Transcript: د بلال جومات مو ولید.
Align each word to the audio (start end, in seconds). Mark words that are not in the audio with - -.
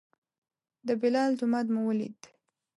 د 0.87 0.89
بلال 1.01 1.31
جومات 1.39 1.67
مو 1.73 1.81
ولید. 1.87 2.19